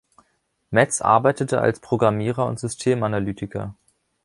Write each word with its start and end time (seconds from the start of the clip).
Metz 0.71 0.99
arbeitete 1.03 1.61
als 1.61 1.79
Programmierer 1.79 2.47
und 2.47 2.59
Systemanalytiker. 2.59 3.75